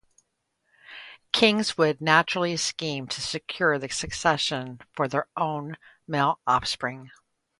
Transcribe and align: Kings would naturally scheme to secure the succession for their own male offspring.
Kings 1.31 1.77
would 1.77 2.01
naturally 2.01 2.57
scheme 2.57 3.05
to 3.05 3.21
secure 3.21 3.77
the 3.77 3.87
succession 3.89 4.79
for 4.93 5.07
their 5.07 5.27
own 5.37 5.77
male 6.07 6.39
offspring. 6.47 7.11